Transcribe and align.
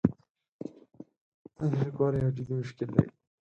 دا 1.57 1.65
د 1.71 1.73
لیکوالو 1.81 2.17
یو 2.23 2.35
جدي 2.37 2.53
مشکل 2.61 2.89
دی. 2.95 3.05